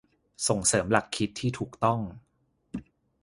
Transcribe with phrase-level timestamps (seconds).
[0.47, 1.99] ส่งเสริมหลักคิดที่ถูกต้อง